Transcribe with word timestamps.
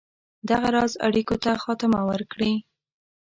دغه 0.49 0.67
راز 0.75 0.93
اړېکو 1.07 1.35
ته 1.43 1.51
خاتمه 1.63 2.01
ورکړي. 2.11 2.53